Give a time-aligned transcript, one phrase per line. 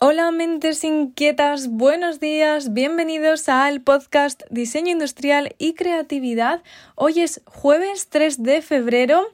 [0.00, 6.62] Hola mentes inquietas, buenos días, bienvenidos al podcast Diseño Industrial y Creatividad.
[6.94, 9.26] Hoy es jueves 3 de febrero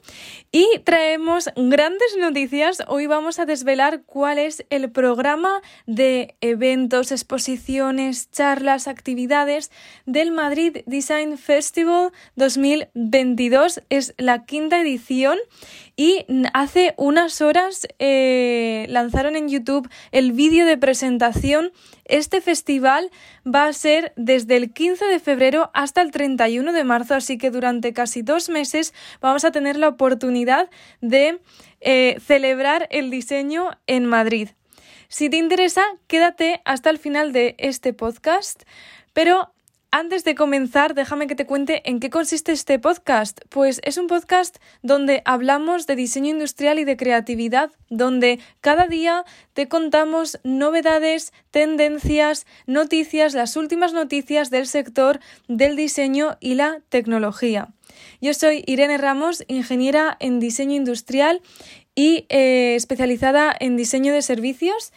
[0.51, 2.81] y traemos grandes noticias.
[2.87, 9.69] Hoy vamos a desvelar cuál es el programa de eventos, exposiciones, charlas, actividades
[10.07, 13.83] del Madrid Design Festival 2022.
[13.91, 15.37] Es la quinta edición
[15.95, 21.71] y hace unas horas eh, lanzaron en YouTube el vídeo de presentación.
[22.03, 23.11] Este festival
[23.45, 27.51] va a ser desde el 15 de febrero hasta el 31 de marzo, así que
[27.51, 30.69] durante casi dos meses vamos a tener la oportunidad
[31.01, 31.39] de
[31.81, 34.49] eh, celebrar el diseño en Madrid.
[35.07, 38.63] Si te interesa, quédate hasta el final de este podcast,
[39.13, 39.54] pero
[39.95, 43.39] antes de comenzar, déjame que te cuente en qué consiste este podcast.
[43.47, 49.23] Pues es un podcast donde hablamos de diseño industrial y de creatividad, donde cada día
[49.53, 57.69] te contamos novedades, tendencias, noticias, las últimas noticias del sector del diseño y la tecnología.
[58.19, 61.41] Yo soy Irene Ramos, ingeniera en diseño industrial
[61.95, 64.91] y eh, especializada en diseño de servicios.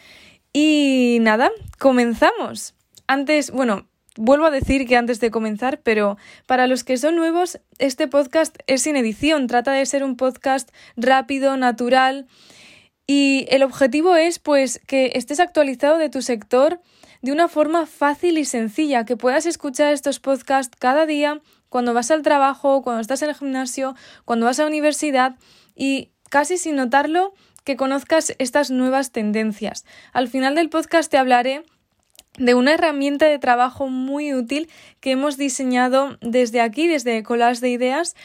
[0.53, 2.75] Y nada, comenzamos.
[3.07, 3.87] Antes, bueno,
[4.21, 6.17] Vuelvo a decir que antes de comenzar, pero
[6.47, 10.71] para los que son nuevos, este podcast es sin edición, trata de ser un podcast
[10.97, 12.27] rápido, natural
[13.07, 16.81] y el objetivo es pues que estés actualizado de tu sector
[17.23, 22.11] de una forma fácil y sencilla, que puedas escuchar estos podcasts cada día cuando vas
[22.11, 25.37] al trabajo, cuando estás en el gimnasio, cuando vas a la universidad
[25.77, 29.85] y casi sin notarlo que conozcas estas nuevas tendencias.
[30.13, 31.63] Al final del podcast te hablaré
[32.39, 34.69] de una herramienta de trabajo muy útil
[35.01, 38.17] que hemos diseñado desde aquí, desde Colas de Ideas,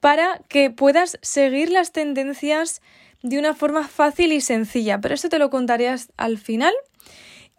[0.00, 2.82] para que puedas seguir las tendencias
[3.22, 5.00] de una forma fácil y sencilla.
[5.00, 6.74] Pero eso te lo contaré al final.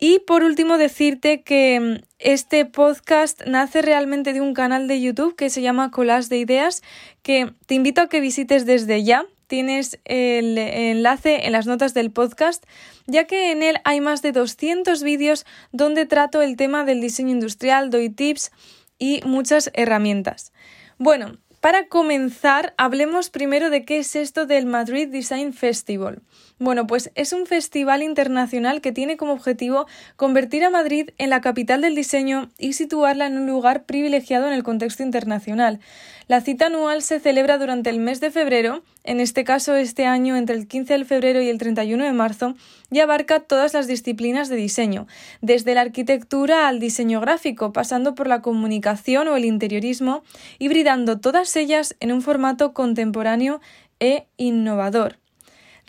[0.01, 5.35] Y por último decirte que mm, este podcast nace realmente de un canal de YouTube
[5.35, 6.81] que se llama Colas de Ideas,
[7.21, 12.11] que te invito a que visites desde ya tienes el enlace en las notas del
[12.11, 12.63] podcast,
[13.07, 17.31] ya que en él hay más de 200 vídeos donde trato el tema del diseño
[17.31, 18.51] industrial, doy tips
[18.99, 20.53] y muchas herramientas.
[20.99, 26.21] Bueno, para comenzar, hablemos primero de qué es esto del Madrid Design Festival.
[26.61, 29.87] Bueno, pues es un festival internacional que tiene como objetivo
[30.17, 34.51] convertir a Madrid en la capital del diseño y situarla en un lugar privilegiado en
[34.51, 35.79] el contexto internacional.
[36.27, 40.35] La cita anual se celebra durante el mes de febrero, en este caso este año
[40.35, 42.55] entre el 15 de febrero y el 31 de marzo,
[42.91, 45.07] y abarca todas las disciplinas de diseño,
[45.39, 50.23] desde la arquitectura al diseño gráfico, pasando por la comunicación o el interiorismo,
[50.59, 53.61] hibridando todas ellas en un formato contemporáneo
[54.01, 55.19] e innovador.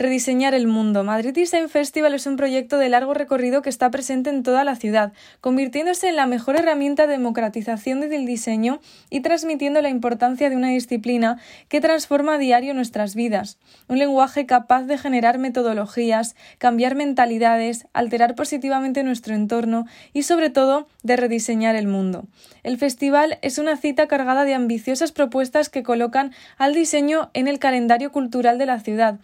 [0.00, 1.05] Rediseñar el mundo.
[1.05, 4.75] Madrid Design Festival es un proyecto de largo recorrido que está presente en toda la
[4.75, 5.12] ciudad,
[5.43, 8.81] convirtiéndose en la mejor herramienta de democratización del diseño
[9.11, 11.37] y transmitiendo la importancia de una disciplina
[11.69, 13.59] que transforma a diario nuestras vidas.
[13.88, 19.84] Un lenguaje capaz de generar metodologías, cambiar mentalidades, alterar positivamente nuestro entorno
[20.15, 22.25] y, sobre todo, de rediseñar el mundo.
[22.62, 27.59] El festival es una cita cargada de ambiciosas propuestas que colocan al diseño en el
[27.59, 29.19] calendario cultural de la ciudad,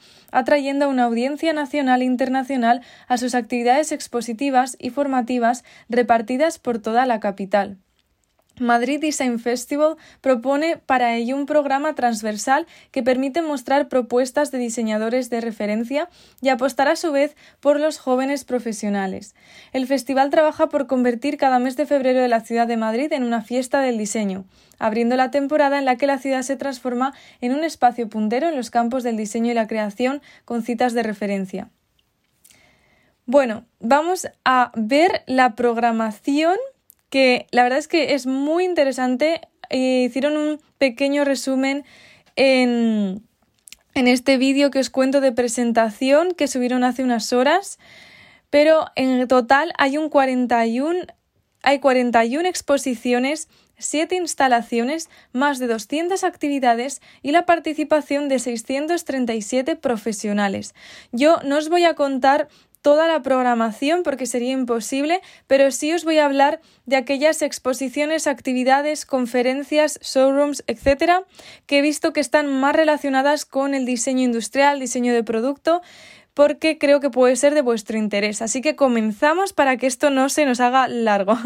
[0.69, 7.07] a una audiencia nacional e internacional a sus actividades expositivas y formativas repartidas por toda
[7.07, 7.79] la capital.
[8.59, 15.29] Madrid Design Festival propone para ello un programa transversal que permite mostrar propuestas de diseñadores
[15.31, 16.09] de referencia
[16.41, 19.35] y apostar a su vez por los jóvenes profesionales.
[19.73, 23.25] El festival trabaja por convertir cada mes de febrero de la ciudad de Madrid en
[23.25, 24.45] una fiesta del diseño,
[24.79, 28.57] abriendo la temporada en la que la ciudad se transforma en un espacio puntero en
[28.57, 31.71] los campos del diseño y la creación con citas de referencia.
[33.27, 36.57] Bueno, vamos a ver la programación
[37.11, 39.41] que la verdad es que es muy interesante.
[39.71, 41.85] Eh, hicieron un pequeño resumen
[42.37, 43.23] en,
[43.95, 47.79] en este vídeo que os cuento de presentación que subieron hace unas horas,
[48.51, 51.07] pero en total hay un 41
[51.67, 53.49] hay 41 exposiciones,
[53.79, 60.77] 7 instalaciones, más de 200 actividades y la participación de 637 profesionales.
[61.11, 62.47] Yo no os voy a contar
[62.87, 68.29] toda la programación porque sería imposible, pero sí os voy a hablar de aquellas exposiciones,
[68.29, 71.25] actividades, conferencias, showrooms, etcétera,
[71.67, 75.83] que he visto que están más relacionadas con el diseño industrial, diseño de producto,
[76.33, 78.41] porque creo que puede ser de vuestro interés.
[78.41, 81.37] Así que comenzamos para que esto no se nos haga largo.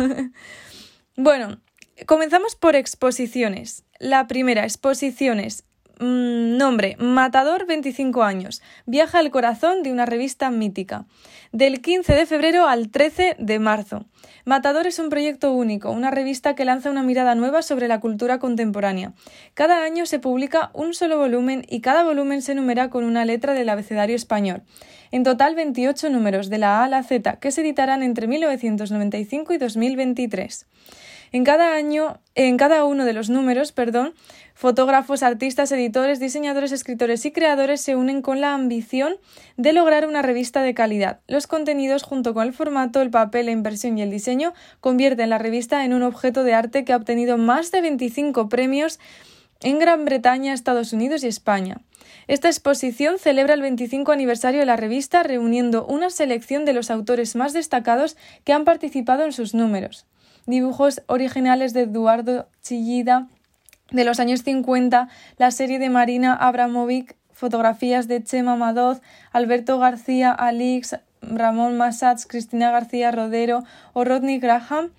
[1.16, 1.58] bueno,
[2.04, 3.84] comenzamos por exposiciones.
[3.98, 5.64] La primera, exposiciones.
[6.02, 8.62] Mm, nombre, Matador 25 años.
[8.86, 11.04] Viaja al corazón de una revista mítica.
[11.52, 14.06] Del 15 de febrero al 13 de marzo.
[14.46, 18.38] Matador es un proyecto único, una revista que lanza una mirada nueva sobre la cultura
[18.38, 19.12] contemporánea.
[19.52, 23.52] Cada año se publica un solo volumen y cada volumen se numera con una letra
[23.52, 24.62] del abecedario español.
[25.10, 29.52] En total 28 números de la A a la Z que se editarán entre 1995
[29.52, 30.66] y 2023.
[31.32, 34.14] En cada año, en cada uno de los números, perdón,
[34.54, 39.14] fotógrafos, artistas, editores, diseñadores, escritores y creadores se unen con la ambición
[39.56, 41.20] de lograr una revista de calidad.
[41.28, 45.38] Los contenidos, junto con el formato, el papel, la impresión y el diseño, convierten la
[45.38, 48.98] revista en un objeto de arte que ha obtenido más de 25 premios
[49.60, 51.80] en Gran Bretaña, Estados Unidos y España.
[52.26, 57.36] Esta exposición celebra el 25 aniversario de la revista, reuniendo una selección de los autores
[57.36, 60.06] más destacados que han participado en sus números
[60.46, 63.28] dibujos originales de Eduardo Chillida
[63.90, 69.00] de los años 50, la serie de Marina Abramovic, fotografías de Chema Madoz,
[69.32, 74.90] Alberto García Alix, Ramón Massats, Cristina García Rodero o Rodney Graham,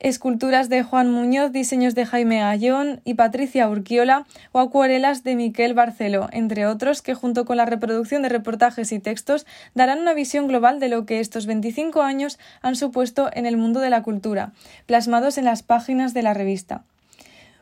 [0.00, 5.74] esculturas de Juan Muñoz, diseños de Jaime Ayón y Patricia Urquiola o acuarelas de Miquel
[5.74, 10.48] Barceló, entre otros, que junto con la reproducción de reportajes y textos darán una visión
[10.48, 14.52] global de lo que estos 25 años han supuesto en el mundo de la cultura,
[14.86, 16.82] plasmados en las páginas de la revista.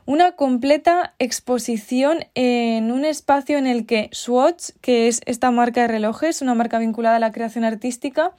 [0.07, 5.89] Una completa exposición en un espacio en el que Swatch, que es esta marca de
[5.89, 8.33] relojes, una marca vinculada a la creación artística,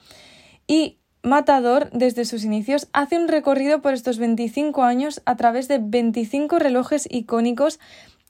[0.65, 5.79] y Matador, desde sus inicios, hace un recorrido por estos 25 años a través de
[5.81, 7.79] 25 relojes icónicos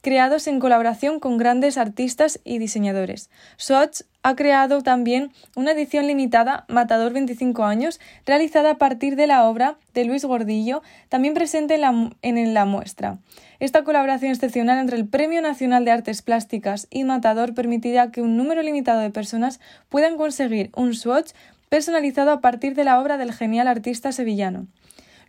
[0.02, 3.30] creados en colaboración con grandes artistas y diseñadores.
[3.58, 9.48] Swatch ha creado también una edición limitada, Matador 25 años, realizada a partir de la
[9.48, 13.18] obra de Luis Gordillo, también presente en la, muestra.
[13.60, 18.38] Esta colaboración excepcional entre el Premio Nacional de Artes Plásticas y Matador permitirá que un
[18.38, 19.60] número limitado de personas
[19.90, 21.32] puedan conseguir un Swatch
[21.70, 24.68] personalizado a partir de la obra del genial artista sevillano.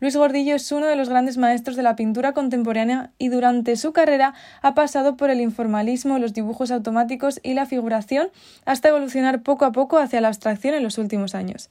[0.01, 3.93] Luis Gordillo es uno de los grandes maestros de la pintura contemporánea y durante su
[3.93, 4.33] carrera
[4.63, 8.31] ha pasado por el informalismo, los dibujos automáticos y la figuración
[8.65, 11.69] hasta evolucionar poco a poco hacia la abstracción en los últimos años.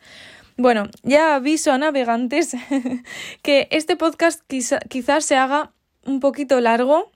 [0.57, 2.55] Bueno, ya aviso a navegantes
[3.41, 5.71] que este podcast quizás se haga
[6.05, 7.11] un poquito largo,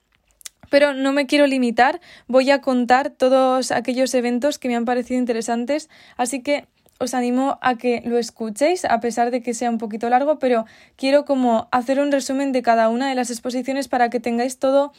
[0.71, 5.19] pero no me quiero limitar, voy a contar todos aquellos eventos que me han parecido
[5.19, 6.65] interesantes, así que
[6.99, 10.65] os animo a que lo escuchéis, a pesar de que sea un poquito largo, pero
[10.95, 14.93] quiero como hacer un resumen de cada una de las exposiciones para que tengáis todo,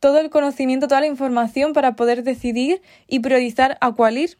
[0.00, 4.38] todo el conocimiento, toda la información para poder decidir y priorizar a cuál ir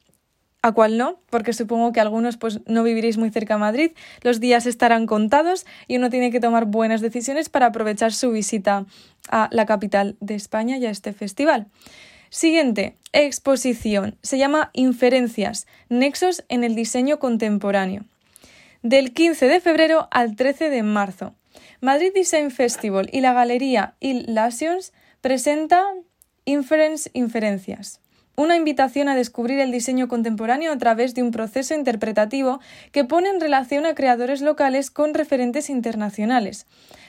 [0.65, 3.91] a cuál no, porque supongo que algunos pues no viviréis muy cerca de Madrid,
[4.23, 8.87] los días estarán contados y uno tiene que tomar buenas decisiones para aprovechar su visita
[9.29, 11.67] a la capital de España y a este festival.
[12.35, 14.19] Siguiente, exposición.
[14.23, 18.07] Se llama Inferencias, Nexos en el Diseño Contemporáneo.
[18.83, 21.37] Del 15 de febrero al 13 de marzo.
[21.81, 26.03] Madrid Design Festival y la Galería Il Lasions presentan
[26.45, 28.01] Inference Inferencias
[28.37, 32.61] una invitación a descubrir el diseño contemporáneo a través de un proceso interpretativo
[32.93, 36.67] que pone en relación a creadores locales con referentes internacionales.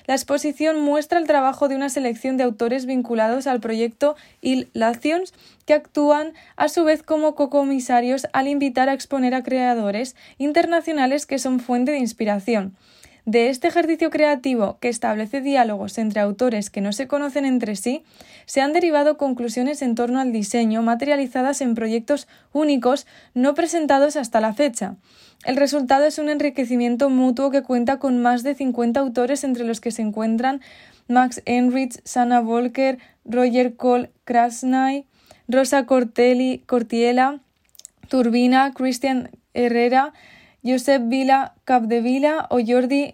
[0.07, 5.33] La exposición muestra el trabajo de una selección de autores vinculados al proyecto Il Lations
[5.65, 11.39] que actúan a su vez como cocomisarios al invitar a exponer a creadores internacionales que
[11.39, 12.75] son fuente de inspiración.
[13.25, 18.03] De este ejercicio creativo que establece diálogos entre autores que no se conocen entre sí,
[18.45, 24.41] se han derivado conclusiones en torno al diseño materializadas en proyectos únicos no presentados hasta
[24.41, 24.95] la fecha.
[25.43, 29.81] El resultado es un enriquecimiento mutuo que cuenta con más de 50 autores entre los
[29.81, 30.61] que se encuentran
[31.07, 35.05] Max Enrich, Sana Volker, Roger Cole Krasnay,
[35.47, 37.39] Rosa Cortelli, Cortiela,
[38.07, 40.13] Turbina, Christian Herrera,
[40.65, 43.13] Josep Vila Capdevila o Jordi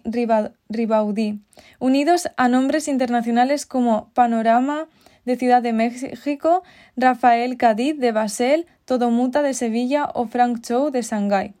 [0.70, 1.40] Ribaudí,
[1.78, 4.88] unidos a nombres internacionales como Panorama
[5.26, 6.62] de Ciudad de México,
[6.96, 11.54] Rafael Cadiz de Basel, Todomuta de Sevilla o Frank Chow de Shanghái.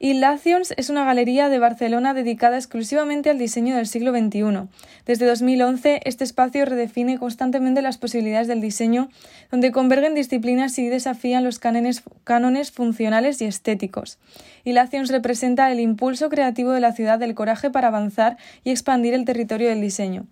[0.00, 4.68] Illations es una galería de Barcelona dedicada exclusivamente al diseño del siglo XXI.
[5.06, 9.08] Desde 2011, este espacio redefine constantemente las posibilidades del diseño,
[9.50, 14.18] donde convergen disciplinas y desafían los cánones, funcionales y estéticos.
[14.62, 19.24] Illations representa el impulso creativo de la ciudad del coraje para avanzar y expandir el
[19.24, 20.26] territorio del diseño.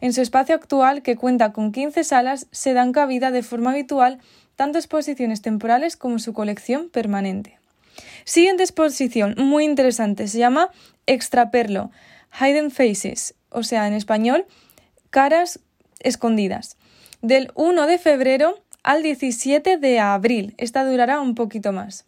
[0.00, 4.18] En su espacio actual, que cuenta con 15 salas, se dan cabida de forma habitual
[4.56, 7.63] tanto exposiciones temporales como su colección permanente.
[8.24, 10.70] Siguiente exposición, muy interesante, se llama
[11.06, 11.90] Extraperlo,
[12.40, 14.46] Hidden Faces, o sea, en español,
[15.10, 15.60] caras
[16.00, 16.76] escondidas.
[17.22, 20.54] del 1 de febrero al 17 de abril.
[20.58, 22.04] Esta durará un poquito más.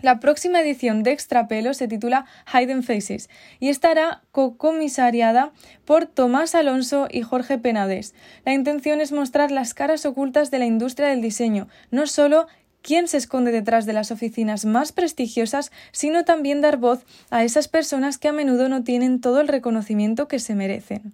[0.00, 3.28] La próxima edición de Extrapelo se titula Hidden Faces
[3.58, 5.52] y estará co-comisariada
[5.84, 8.14] por Tomás Alonso y Jorge Penades.
[8.46, 12.46] La intención es mostrar las caras ocultas de la industria del diseño, no solo
[12.82, 17.68] quién se esconde detrás de las oficinas más prestigiosas, sino también dar voz a esas
[17.68, 21.12] personas que a menudo no tienen todo el reconocimiento que se merecen.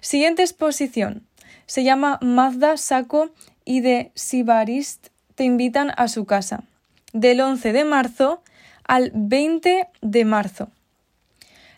[0.00, 1.22] Siguiente exposición.
[1.66, 3.30] Se llama Mazda, Saco
[3.64, 6.64] y de Sibarist te invitan a su casa
[7.12, 8.42] del 11 de marzo
[8.84, 10.68] al 20 de marzo.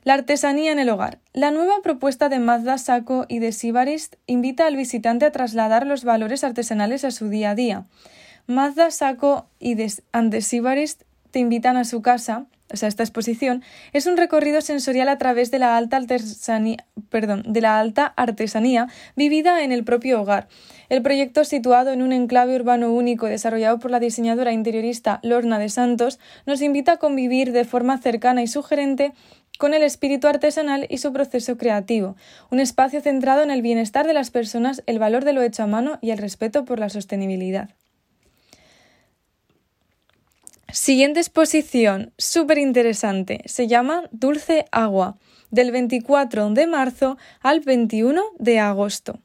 [0.04, 1.18] La artesanía en el hogar.
[1.32, 6.02] La nueva propuesta de Mazda Saco y de Sibarist invita al visitante a trasladar los
[6.02, 7.84] valores artesanales a su día a día.
[8.46, 14.06] Mazda Saco y de, Sibarist te invitan a su casa o sea, esta exposición, es
[14.06, 19.72] un recorrido sensorial a través de la alta artesanía, de la alta artesanía vivida en
[19.72, 20.48] el propio hogar.
[20.88, 25.68] El proyecto, situado en un enclave urbano único desarrollado por la diseñadora interiorista Lorna de
[25.68, 29.12] Santos, nos invita a convivir de forma cercana y sugerente
[29.58, 32.16] con el espíritu artesanal y su proceso creativo,
[32.50, 35.66] un espacio centrado en el bienestar de las personas, el valor de lo hecho a
[35.66, 37.68] mano y el respeto por la sostenibilidad.
[40.72, 45.18] Siguiente exposición, súper interesante, se llama Dulce Agua,
[45.50, 49.20] del 24 de marzo al 21 de agosto.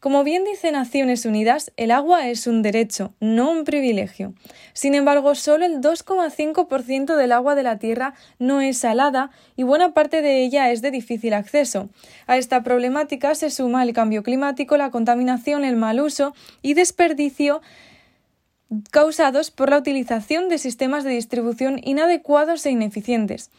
[0.00, 4.32] Como bien dice Naciones Unidas, el agua es un derecho, no un privilegio.
[4.72, 9.92] Sin embargo, solo el 2,5% del agua de la Tierra no es salada y buena
[9.92, 11.90] parte de ella es de difícil acceso.
[12.26, 17.60] A esta problemática se suma el cambio climático, la contaminación, el mal uso y desperdicio
[18.90, 23.50] causados por la utilización de sistemas de distribución inadecuados e ineficientes.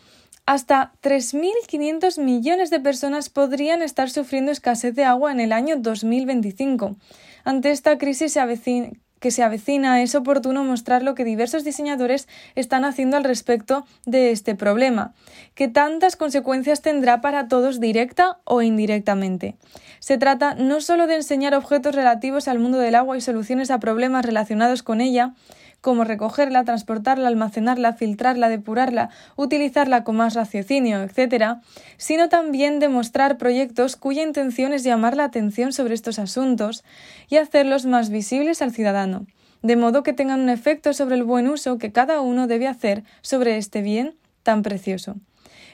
[0.45, 6.95] Hasta 3.500 millones de personas podrían estar sufriendo escasez de agua en el año 2025.
[7.43, 8.91] Ante esta crisis se avecina,
[9.27, 14.31] que se avecina, es oportuno mostrar lo que diversos diseñadores están haciendo al respecto de
[14.31, 15.13] este problema,
[15.53, 19.57] que tantas consecuencias tendrá para todos directa o indirectamente.
[19.99, 23.81] Se trata no solo de enseñar objetos relativos al mundo del agua y soluciones a
[23.81, 25.33] problemas relacionados con ella,
[25.87, 31.59] como recogerla, transportarla, almacenarla, filtrarla, depurarla, utilizarla con más raciocinio, etc.,
[31.95, 36.83] sino también demostrar proyectos cuya intención es llamar la atención sobre estos asuntos
[37.29, 39.27] y hacerlos más visibles al ciudadano,
[39.61, 43.05] de modo que tengan un efecto sobre el buen uso que cada uno debe hacer
[43.21, 45.15] sobre este bien tan precioso.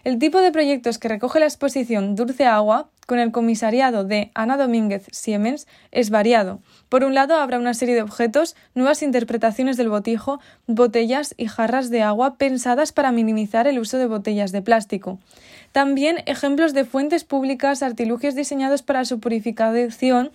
[0.04, 4.58] El tipo de proyectos que recoge la exposición Dulce Agua, con el comisariado de Ana
[4.58, 6.60] Domínguez Siemens, es variado.
[6.90, 11.90] Por un lado, habrá una serie de objetos, nuevas interpretaciones del botijo, botellas y jarras
[11.90, 15.20] de agua pensadas para minimizar el uso de botellas de plástico.
[15.72, 20.32] También ejemplos de fuentes públicas, artilugios diseñados para su purificación,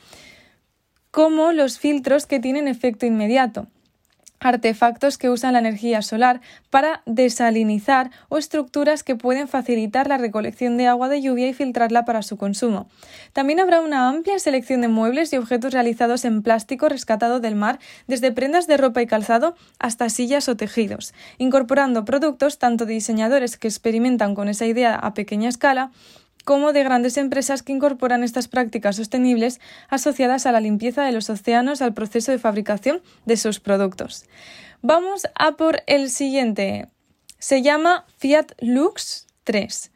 [1.11, 3.67] como los filtros que tienen efecto inmediato
[4.41, 6.41] artefactos que usan la energía solar
[6.71, 12.05] para desalinizar o estructuras que pueden facilitar la recolección de agua de lluvia y filtrarla
[12.05, 12.89] para su consumo.
[13.33, 17.79] También habrá una amplia selección de muebles y objetos realizados en plástico rescatado del mar,
[18.07, 23.57] desde prendas de ropa y calzado hasta sillas o tejidos, incorporando productos tanto de diseñadores
[23.57, 25.91] que experimentan con esa idea a pequeña escala
[26.45, 31.31] como de grandes empresas que incorporan estas prácticas sostenibles asociadas a la limpieza de los
[31.31, 34.25] océanos al proceso de fabricación de sus productos.
[34.81, 36.89] Vamos a por el siguiente.
[37.39, 39.91] Se llama Fiat Lux 3.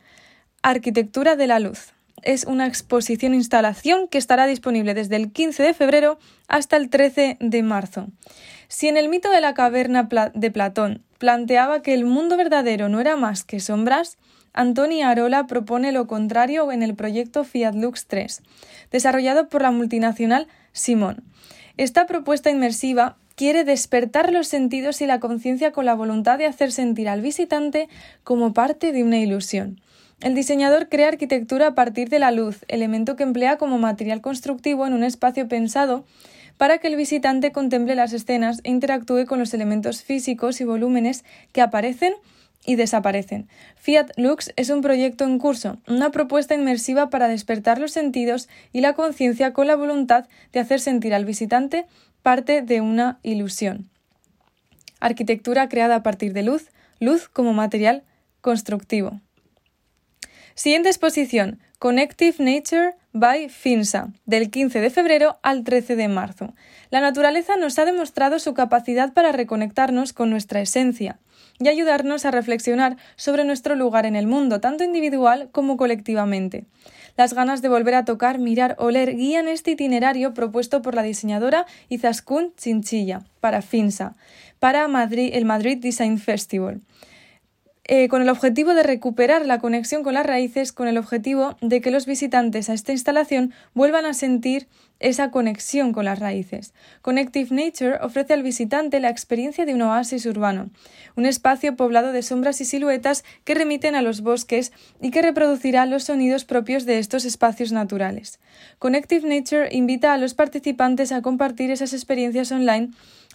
[0.62, 1.92] Arquitectura de la luz.
[2.22, 7.36] Es una exposición instalación que estará disponible desde el 15 de febrero hasta el 13
[7.40, 8.08] de marzo.
[8.68, 13.00] Si en el mito de la caverna de Platón planteaba que el mundo verdadero no
[13.00, 14.18] era más que sombras,
[14.54, 18.42] Antoni Arola propone lo contrario en el proyecto Fiat Lux 3,
[18.90, 21.22] desarrollado por la multinacional Simón.
[21.78, 26.70] Esta propuesta inmersiva quiere despertar los sentidos y la conciencia con la voluntad de hacer
[26.70, 27.88] sentir al visitante
[28.24, 29.80] como parte de una ilusión.
[30.20, 34.86] El diseñador crea arquitectura a partir de la luz, elemento que emplea como material constructivo
[34.86, 36.04] en un espacio pensado
[36.58, 41.24] para que el visitante contemple las escenas e interactúe con los elementos físicos y volúmenes
[41.52, 42.12] que aparecen
[42.64, 43.48] y desaparecen.
[43.76, 48.80] Fiat Lux es un proyecto en curso, una propuesta inmersiva para despertar los sentidos y
[48.80, 51.86] la conciencia con la voluntad de hacer sentir al visitante
[52.22, 53.88] parte de una ilusión.
[55.00, 58.04] Arquitectura creada a partir de luz, luz como material
[58.40, 59.20] constructivo.
[60.54, 66.54] Siguiente exposición, Connective Nature by FINSA, del 15 de febrero al 13 de marzo.
[66.90, 71.18] La naturaleza nos ha demostrado su capacidad para reconectarnos con nuestra esencia
[71.58, 76.64] y ayudarnos a reflexionar sobre nuestro lugar en el mundo, tanto individual como colectivamente.
[77.16, 81.66] Las ganas de volver a tocar, mirar, oler guían este itinerario propuesto por la diseñadora
[81.90, 84.16] Izaskun Chinchilla para FINSA,
[84.58, 86.80] para Madrid, el Madrid Design Festival.
[87.94, 91.82] Eh, con el objetivo de recuperar la conexión con las raíces, con el objetivo de
[91.82, 94.66] que los visitantes a esta instalación vuelvan a sentir
[94.98, 96.72] esa conexión con las raíces.
[97.02, 100.70] Connective Nature ofrece al visitante la experiencia de un oasis urbano,
[101.16, 104.72] un espacio poblado de sombras y siluetas que remiten a los bosques
[105.02, 108.40] y que reproducirá los sonidos propios de estos espacios naturales.
[108.78, 112.88] Connective Nature invita a los participantes a compartir esas experiencias online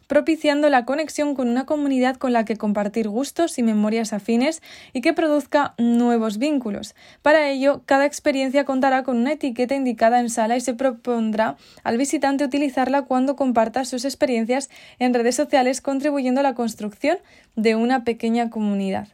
[0.07, 4.61] propiciando la conexión con una comunidad con la que compartir gustos y memorias afines
[4.93, 6.95] y que produzca nuevos vínculos.
[7.21, 11.97] Para ello, cada experiencia contará con una etiqueta indicada en sala y se propondrá al
[11.97, 17.17] visitante utilizarla cuando comparta sus experiencias en redes sociales, contribuyendo a la construcción
[17.55, 19.09] de una pequeña comunidad.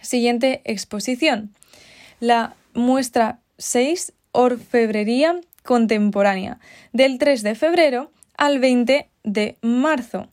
[0.00, 1.54] Siguiente exposición.
[2.20, 6.58] La muestra 6 Orfebrería Contemporánea,
[6.92, 10.28] del 3 de febrero al 20 de marzo.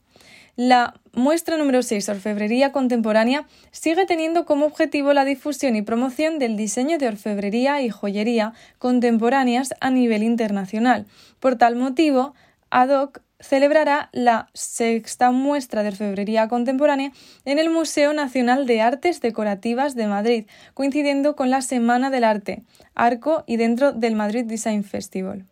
[0.54, 6.56] La muestra número 6, Orfebrería Contemporánea, sigue teniendo como objetivo la difusión y promoción del
[6.56, 11.06] diseño de orfebrería y joyería contemporáneas a nivel internacional.
[11.40, 12.34] Por tal motivo,
[12.70, 17.12] ADOC celebrará la sexta muestra de orfebrería contemporánea
[17.44, 22.62] en el Museo Nacional de Artes Decorativas de Madrid, coincidiendo con la Semana del Arte,
[22.94, 25.46] Arco y dentro del Madrid Design Festival.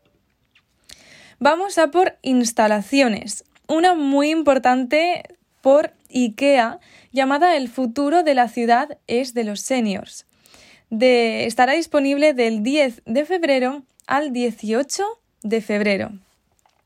[1.42, 3.44] Vamos a por instalaciones.
[3.66, 5.22] Una muy importante
[5.62, 6.80] por IKEA
[7.12, 10.26] llamada El futuro de la ciudad es de los seniors.
[10.90, 15.02] estará disponible del 10 de febrero al 18
[15.42, 16.12] de febrero.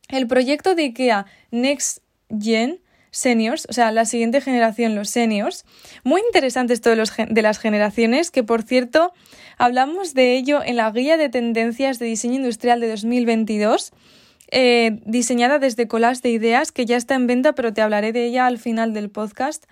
[0.09, 1.99] El proyecto de IKEA Next
[2.41, 2.79] Gen
[3.11, 5.65] Seniors, o sea, la siguiente generación, los seniors.
[6.05, 9.13] Muy interesante esto de, de las generaciones, que por cierto,
[9.59, 13.93] hablamos de ello en la guía de tendencias de diseño industrial de 2022
[14.57, 18.25] eh, diseñada desde Collage de Ideas, que ya está en venta, pero te hablaré de
[18.25, 19.65] ella al final del podcast.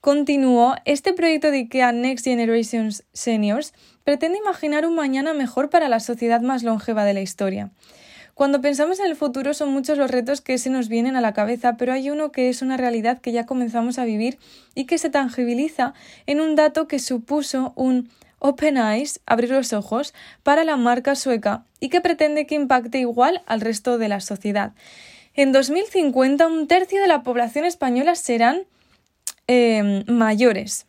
[0.00, 6.00] Continuó, este proyecto de IKEA Next Generations Seniors pretende imaginar un mañana mejor para la
[6.00, 7.70] sociedad más longeva de la historia.
[8.32, 11.34] Cuando pensamos en el futuro son muchos los retos que se nos vienen a la
[11.34, 14.38] cabeza, pero hay uno que es una realidad que ya comenzamos a vivir
[14.74, 15.92] y que se tangibiliza
[16.26, 18.08] en un dato que supuso un
[18.46, 23.42] Open Eyes, abrir los ojos, para la marca sueca y que pretende que impacte igual
[23.46, 24.72] al resto de la sociedad.
[25.34, 28.62] En 2050 un tercio de la población española serán
[29.48, 30.86] eh, mayores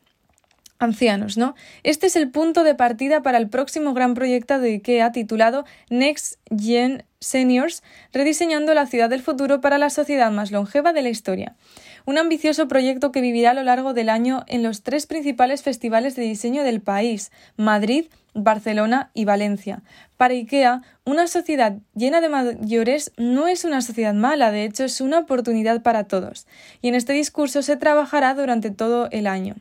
[0.80, 1.56] ancianos, ¿no?
[1.84, 6.36] Este es el punto de partida para el próximo gran proyecto de IKEA titulado Next
[6.56, 7.82] Gen Seniors,
[8.14, 11.56] rediseñando la ciudad del futuro para la sociedad más longeva de la historia.
[12.08, 16.16] Un ambicioso proyecto que vivirá a lo largo del año en los tres principales festivales
[16.16, 19.84] de diseño del país, Madrid, Barcelona y Valencia.
[20.16, 25.02] Para IKEA, una sociedad llena de mayores no es una sociedad mala, de hecho es
[25.02, 26.48] una oportunidad para todos.
[26.82, 29.56] Y en este discurso se trabajará durante todo el año.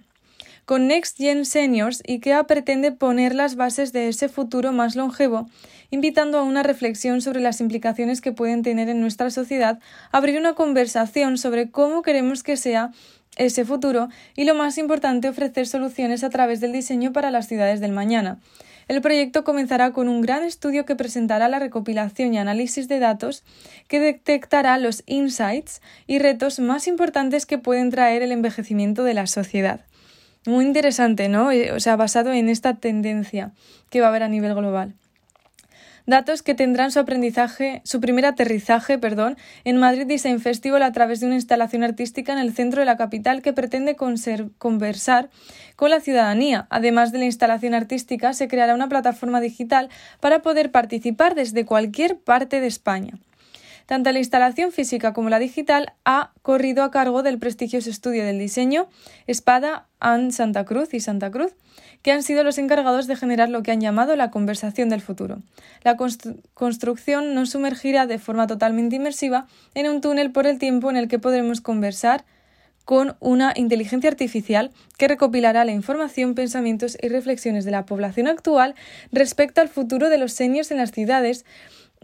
[0.67, 5.49] Con Next Gen Seniors, IKEA pretende poner las bases de ese futuro más longevo,
[5.93, 9.79] invitando a una reflexión sobre las implicaciones que pueden tener en nuestra sociedad,
[10.11, 12.91] abrir una conversación sobre cómo queremos que sea
[13.37, 17.79] ese futuro y, lo más importante, ofrecer soluciones a través del diseño para las ciudades
[17.79, 18.41] del mañana.
[18.89, 23.45] El proyecto comenzará con un gran estudio que presentará la recopilación y análisis de datos
[23.87, 29.29] que detectará los insights y retos más importantes que pueden traer el envejecimiento de la
[29.29, 29.83] sociedad.
[30.47, 31.51] Muy interesante, ¿no?
[31.51, 33.53] Eh, o sea, basado en esta tendencia
[33.91, 34.95] que va a haber a nivel global.
[36.07, 41.19] Datos que tendrán su aprendizaje, su primer aterrizaje, perdón, en Madrid Design Festival a través
[41.19, 45.31] de una instalación artística en el centro de la capital que pretende conversar
[45.75, 46.69] con la ciudadanía.
[46.71, 49.89] Además de la instalación artística, se creará una plataforma digital
[50.21, 53.19] para poder participar desde cualquier parte de España.
[53.87, 58.39] Tanto la instalación física como la digital ha corrido a cargo del prestigioso estudio del
[58.39, 58.89] diseño
[59.29, 61.55] Espada and Santa Cruz y Santa Cruz,
[62.03, 65.41] que han sido los encargados de generar lo que han llamado la conversación del futuro.
[65.85, 65.97] La
[66.55, 71.07] construcción nos sumergirá de forma totalmente inmersiva en un túnel por el tiempo en el
[71.07, 72.25] que podremos conversar
[72.85, 78.77] con una inteligencia artificial que recopilará la información, pensamientos y reflexiones de la población actual
[79.11, 81.45] respecto al futuro de los seniors en las ciudades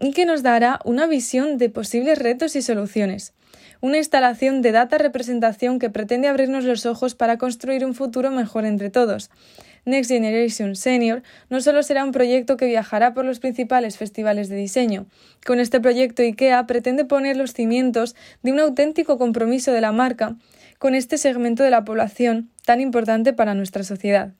[0.03, 3.33] y que nos dará una visión de posibles retos y soluciones.
[3.79, 8.65] Una instalación de data representación que pretende abrirnos los ojos para construir un futuro mejor
[8.65, 9.31] entre todos.
[9.85, 14.57] Next Generation Senior no solo será un proyecto que viajará por los principales festivales de
[14.57, 15.05] diseño.
[15.45, 20.35] Con este proyecto IKEA pretende poner los cimientos de un auténtico compromiso de la marca
[20.79, 24.33] con este segmento de la población tan importante para nuestra sociedad.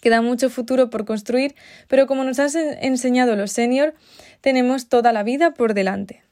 [0.00, 1.54] Queda mucho futuro por construir,
[1.88, 3.94] pero como nos han enseñado los senior,
[4.40, 6.22] tenemos toda la vida por delante.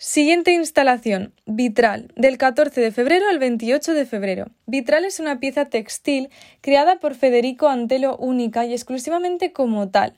[0.00, 4.46] Siguiente instalación, Vitral, del 14 de febrero al 28 de febrero.
[4.64, 10.16] Vitral es una pieza textil creada por Federico Antelo única y exclusivamente como tal.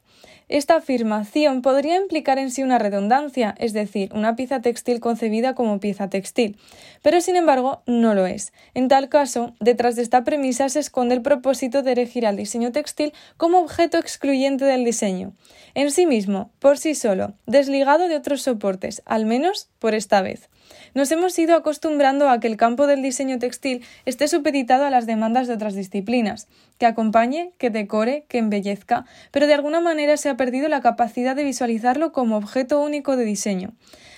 [0.50, 5.78] Esta afirmación podría implicar en sí una redundancia, es decir, una pieza textil concebida como
[5.78, 6.58] pieza textil,
[7.02, 8.52] pero sin embargo no lo es.
[8.74, 12.72] En tal caso, detrás de esta premisa se esconde el propósito de elegir al diseño
[12.72, 15.34] textil como objeto excluyente del diseño,
[15.74, 20.50] en sí mismo, por sí solo, desligado de otros soportes, al menos por esta vez.
[20.94, 25.06] Nos hemos ido acostumbrando a que el campo del diseño textil esté supeditado a las
[25.06, 30.28] demandas de otras disciplinas, que acompañe, que decore, que embellezca, pero de alguna manera se
[30.28, 33.72] ha perdido la capacidad de visualizarlo como objeto único de diseño.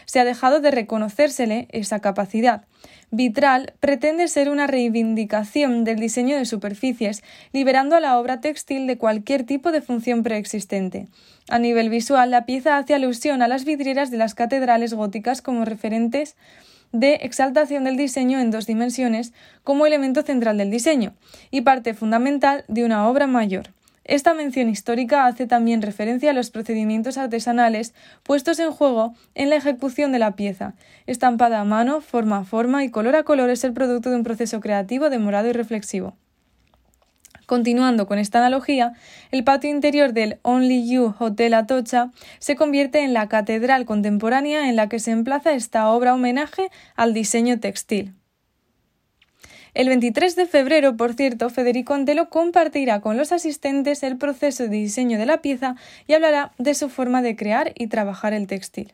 [0.06, 2.64] Se ha dejado de reconocérsele esa capacidad.
[3.10, 8.96] Vitral pretende ser una reivindicación del diseño de superficies, liberando a la obra textil de
[8.96, 11.08] cualquier tipo de función preexistente.
[11.48, 15.64] A nivel visual, la pieza hace alusión a las vidrieras de las catedrales góticas como
[15.64, 16.36] referentes
[16.92, 19.32] de exaltación del diseño en dos dimensiones
[19.64, 21.14] como elemento central del diseño
[21.50, 23.70] y parte fundamental de una obra mayor.
[24.04, 29.56] Esta mención histórica hace también referencia a los procedimientos artesanales puestos en juego en la
[29.56, 30.74] ejecución de la pieza.
[31.06, 34.24] Estampada a mano, forma a forma y color a color es el producto de un
[34.24, 36.16] proceso creativo demorado y reflexivo.
[37.46, 38.94] Continuando con esta analogía,
[39.30, 44.76] el patio interior del Only You Hotel Atocha se convierte en la catedral contemporánea en
[44.76, 48.14] la que se emplaza esta obra homenaje al diseño textil.
[49.74, 54.68] El 23 de febrero, por cierto, Federico Antelo compartirá con los asistentes el proceso de
[54.68, 58.92] diseño de la pieza y hablará de su forma de crear y trabajar el textil.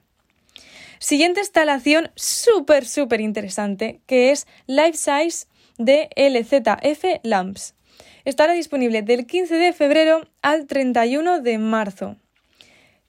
[1.01, 5.47] Siguiente instalación súper, súper interesante, que es Life Size
[5.79, 7.75] de LZF Lamps.
[8.25, 12.17] Estará disponible del 15 de febrero al 31 de marzo.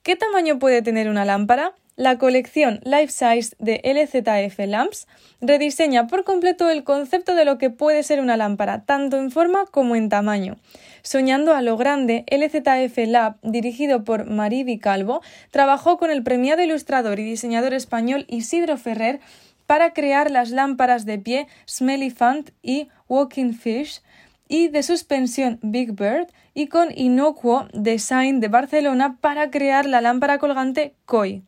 [0.01, 1.75] ¿Qué tamaño puede tener una lámpara?
[1.99, 5.05] La colección Life Size de LZF Lamps
[5.41, 9.65] rediseña por completo el concepto de lo que puede ser una lámpara, tanto en forma
[9.65, 10.55] como en tamaño.
[11.01, 17.19] Soñando a lo grande, LZF Lab, dirigido por Mariby Calvo, trabajó con el premiado ilustrador
[17.19, 19.19] y diseñador español Isidro Ferrer
[19.67, 24.01] para crear las lámparas de pie Smelly Fund y Walking Fish
[24.47, 30.37] y de suspensión Big Bird y con Inocuo Design de Barcelona para crear la lámpara
[30.37, 31.43] colgante Koi.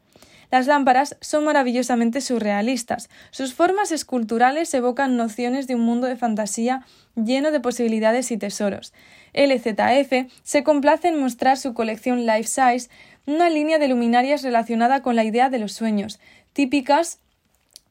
[0.52, 3.10] Las lámparas son maravillosamente surrealistas.
[3.32, 6.86] Sus formas esculturales evocan nociones de un mundo de fantasía
[7.16, 8.94] lleno de posibilidades y tesoros.
[9.34, 12.90] LZF se complace en mostrar su colección Life Size,
[13.26, 16.20] una línea de luminarias relacionada con la idea de los sueños,
[16.54, 17.20] típicas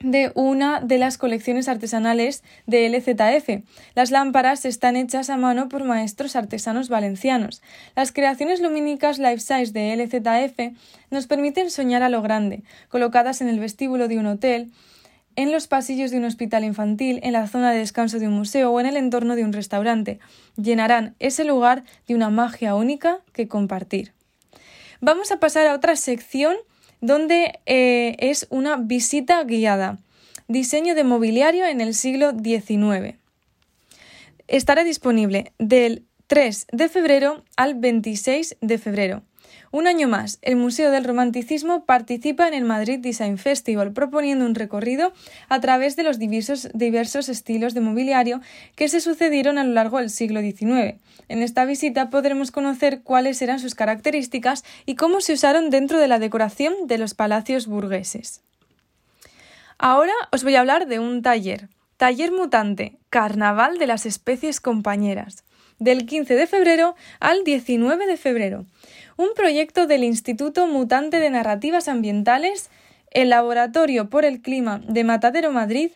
[0.01, 3.65] de una de las colecciones artesanales de LZF.
[3.95, 7.63] Las lámparas están hechas a mano por maestros artesanos valencianos.
[7.95, 10.77] Las creaciones lumínicas life size de LZF
[11.11, 14.71] nos permiten soñar a lo grande, colocadas en el vestíbulo de un hotel,
[15.37, 18.73] en los pasillos de un hospital infantil, en la zona de descanso de un museo
[18.73, 20.19] o en el entorno de un restaurante.
[20.57, 24.13] Llenarán ese lugar de una magia única que compartir.
[25.01, 26.57] Vamos a pasar a otra sección
[27.01, 29.99] donde eh, es una visita guiada.
[30.49, 33.17] Diseño de mobiliario en el siglo XIX.
[34.49, 39.23] Estará disponible del 3 de febrero al 26 de febrero.
[39.73, 44.55] Un año más, el Museo del Romanticismo participa en el Madrid Design Festival, proponiendo un
[44.55, 45.13] recorrido
[45.49, 48.41] a través de los diversos, estilos de mobiliario
[48.75, 50.97] que se sucedieron a lo largo del siglo XIX.
[51.29, 56.09] En esta visita podremos conocer cuáles eran sus características y cómo se usaron dentro de
[56.09, 58.43] la decoración de los palacios burgueses.
[59.79, 61.69] Ahora os voy a hablar de un taller.
[61.97, 65.45] Taller Mutante, Carnaval de las Especies Compañeras,
[65.79, 68.67] del 15 de febrero al 19 de febrero
[69.21, 72.71] un proyecto del Instituto Mutante de Narrativas Ambientales,
[73.11, 75.91] el Laboratorio por el Clima de Matadero Madrid,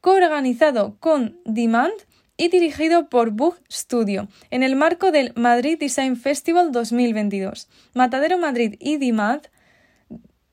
[0.00, 1.92] coorganizado con Demand
[2.36, 7.68] y dirigido por Bug Studio, en el marco del Madrid Design Festival 2022.
[7.94, 9.48] Matadero Madrid y Demand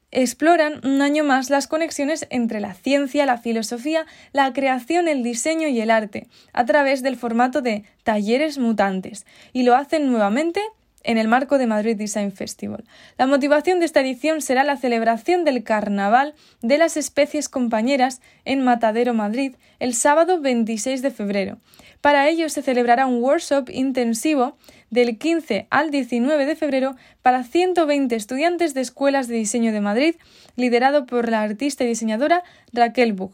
[0.10, 5.68] exploran un año más las conexiones entre la ciencia, la filosofía, la creación, el diseño
[5.68, 10.62] y el arte, a través del formato de talleres mutantes, y lo hacen nuevamente
[11.06, 12.84] en el marco de Madrid Design Festival.
[13.18, 18.64] La motivación de esta edición será la celebración del Carnaval de las especies compañeras en
[18.64, 21.60] Matadero, Madrid, el sábado 26 de febrero.
[22.02, 24.58] Para ello se celebrará un workshop intensivo
[24.90, 30.16] del 15 al 19 de febrero para 120 estudiantes de escuelas de diseño de Madrid,
[30.56, 33.32] liderado por la artista y diseñadora Raquel Bug.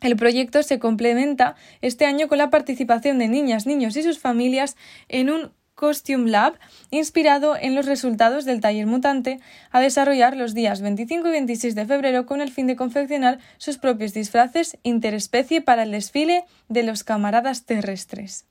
[0.00, 4.76] El proyecto se complementa este año con la participación de niñas, niños y sus familias
[5.08, 6.58] en un Costume Lab,
[6.90, 11.86] inspirado en los resultados del taller mutante, a desarrollar los días 25 y 26 de
[11.86, 17.04] febrero con el fin de confeccionar sus propios disfraces interespecie para el desfile de los
[17.04, 18.46] camaradas terrestres.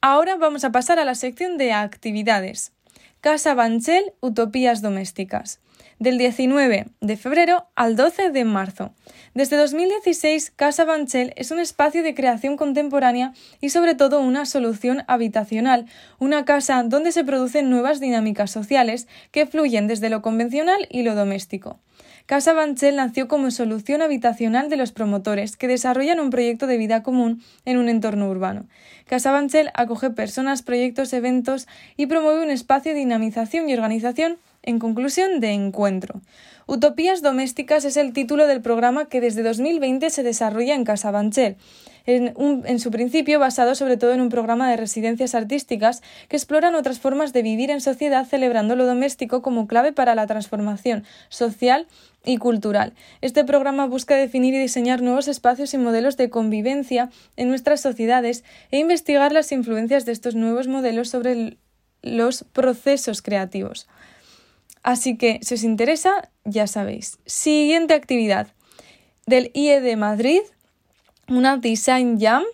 [0.00, 2.72] Ahora vamos a pasar a la sección de actividades.
[3.20, 5.60] Casa Banchel, Utopías Domésticas
[5.98, 8.94] del 19 de febrero al 12 de marzo.
[9.34, 15.04] Desde 2016, Casa Banchel es un espacio de creación contemporánea y sobre todo una solución
[15.06, 15.86] habitacional,
[16.18, 21.14] una casa donde se producen nuevas dinámicas sociales que fluyen desde lo convencional y lo
[21.14, 21.78] doméstico.
[22.26, 27.02] Casa Banchel nació como solución habitacional de los promotores que desarrollan un proyecto de vida
[27.02, 28.66] común en un entorno urbano.
[29.06, 34.78] Casa Banchel acoge personas, proyectos, eventos y promueve un espacio de dinamización y organización en
[34.78, 36.20] conclusión de encuentro.
[36.66, 41.56] Utopías Domésticas es el título del programa que desde 2020 se desarrolla en Casa Banchel,
[42.04, 47.00] en, su principio basado sobre todo en un programa de residencias artísticas que exploran otras
[47.00, 51.86] formas de vivir en sociedad celebrando lo doméstico como clave para la transformación social
[52.24, 52.94] y cultural.
[53.20, 58.42] Este programa busca definir y diseñar nuevos espacios y modelos de convivencia en nuestras sociedades
[58.70, 61.58] e investigar las influencias de estos nuevos modelos sobre
[62.02, 63.86] los procesos creativos.
[64.82, 67.18] Así que, si os interesa, ya sabéis.
[67.26, 68.48] Siguiente actividad
[69.26, 70.40] del IE de Madrid,
[71.28, 72.44] una Design Jam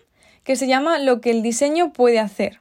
[0.43, 2.59] que se llama Lo que el diseño puede hacer.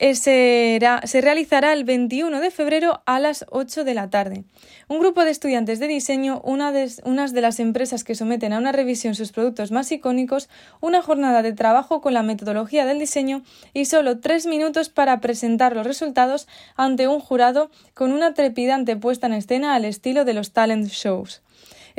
[0.00, 4.44] Eh, se realizará el 21 de febrero a las 8 de la tarde.
[4.86, 8.70] Un grupo de estudiantes de diseño, una de, de las empresas que someten a una
[8.70, 10.48] revisión sus productos más icónicos,
[10.80, 13.42] una jornada de trabajo con la metodología del diseño
[13.74, 19.26] y solo tres minutos para presentar los resultados ante un jurado con una trepidante puesta
[19.26, 21.42] en escena al estilo de los talent shows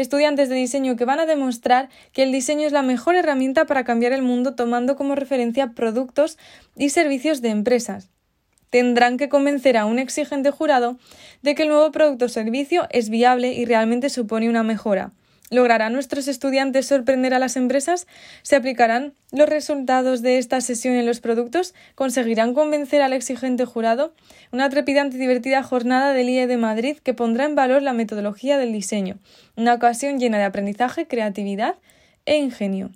[0.02, 3.84] estudiantes de diseño que van a demostrar que el diseño es la mejor herramienta para
[3.84, 6.38] cambiar el mundo tomando como referencia productos
[6.76, 8.10] y servicios de empresas.
[8.70, 10.98] Tendrán que convencer a un exigente jurado
[11.42, 15.12] de que el nuevo producto o servicio es viable y realmente supone una mejora.
[15.50, 18.06] ¿Lograrán nuestros estudiantes sorprender a las empresas?
[18.44, 21.74] ¿Se aplicarán los resultados de esta sesión en los productos?
[21.96, 24.14] ¿Conseguirán convencer al exigente jurado?
[24.52, 28.58] Una trepidante y divertida jornada del IE de Madrid que pondrá en valor la metodología
[28.58, 29.18] del diseño.
[29.56, 31.76] Una ocasión llena de aprendizaje, creatividad
[32.26, 32.92] e ingenio.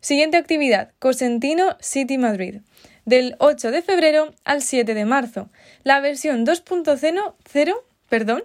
[0.00, 2.60] Siguiente actividad, Cosentino City Madrid.
[3.04, 5.48] Del 8 de febrero al 7 de marzo.
[5.82, 8.42] La versión 2.0, perdón,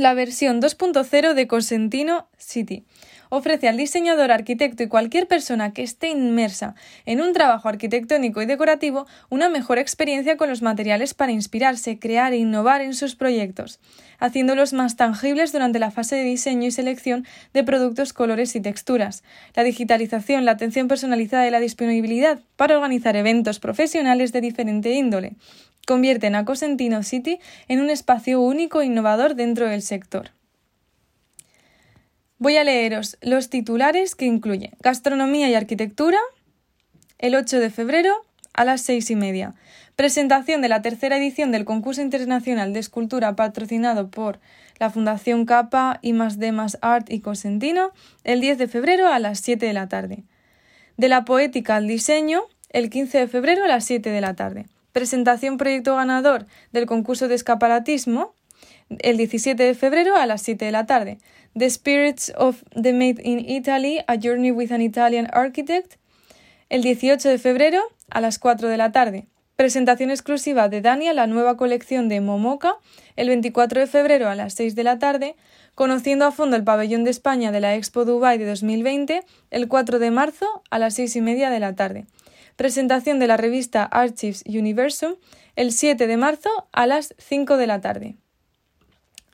[0.00, 2.84] la versión 2.0 de Cosentino City.
[3.28, 8.46] Ofrece al diseñador, arquitecto y cualquier persona que esté inmersa en un trabajo arquitectónico y
[8.46, 13.78] decorativo una mejor experiencia con los materiales para inspirarse, crear e innovar en sus proyectos,
[14.18, 19.22] haciéndolos más tangibles durante la fase de diseño y selección de productos, colores y texturas.
[19.54, 25.36] La digitalización, la atención personalizada y la disponibilidad para organizar eventos profesionales de diferente índole
[25.86, 30.30] convierten a Cosentino City en un espacio único e innovador dentro del sector.
[32.38, 36.18] Voy a leeros los titulares que incluyen Gastronomía y Arquitectura,
[37.18, 39.54] el 8 de febrero a las seis y media.
[39.96, 44.40] Presentación de la tercera edición del concurso internacional de escultura patrocinado por
[44.78, 47.92] la Fundación Capa y más de más Art y Cosentino
[48.24, 50.24] el 10 de febrero a las 7 de la tarde.
[50.96, 54.66] De la poética al diseño el 15 de febrero a las 7 de la tarde.
[54.92, 58.34] Presentación proyecto ganador del concurso de escaparatismo
[58.98, 61.18] el 17 de febrero a las 7 de la tarde.
[61.56, 65.94] The Spirits of the Made in Italy, A Journey with an Italian Architect,
[66.68, 69.26] el 18 de febrero a las 4 de la tarde.
[69.56, 72.76] Presentación exclusiva de Dania, la nueva colección de Momoka,
[73.16, 75.36] el 24 de febrero a las 6 de la tarde.
[75.74, 79.98] Conociendo a fondo el pabellón de España de la Expo Dubai de 2020, el 4
[79.98, 82.06] de marzo a las 6 y media de la tarde
[82.60, 85.14] presentación de la revista Archives Universum
[85.56, 88.16] el 7 de marzo a las 5 de la tarde.